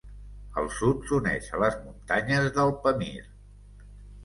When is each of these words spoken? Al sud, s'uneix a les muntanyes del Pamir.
Al 0.61 0.69
sud, 0.77 1.03
s'uneix 1.09 1.51
a 1.59 1.61
les 1.65 1.77
muntanyes 1.83 2.51
del 2.59 2.75
Pamir. 2.87 3.23